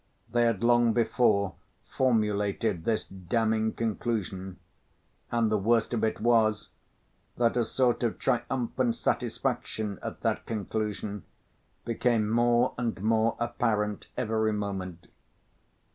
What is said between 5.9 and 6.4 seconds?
of it